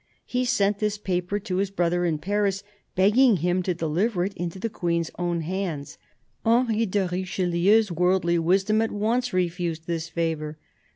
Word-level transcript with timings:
He 0.25 0.45
sent 0.45 0.79
this 0.79 0.97
paper 0.97 1.37
to 1.41 1.57
his 1.57 1.69
brother 1.69 2.05
in 2.05 2.17
Paris, 2.17 2.63
begging 2.95 3.37
him 3.37 3.61
to 3.61 3.75
deliver 3.75 4.25
it 4.25 4.33
into 4.33 4.57
the 4.57 4.67
Queen's 4.67 5.11
own 5.19 5.41
hands. 5.41 5.99
Henry 6.43 6.87
de 6.87 7.07
Richelieu's 7.07 7.91
worldly 7.91 8.39
wisdom 8.39 8.81
at 8.81 8.89
once 8.89 9.31
refused 9.31 9.85
this 9.85 10.09
favour. 10.09 10.57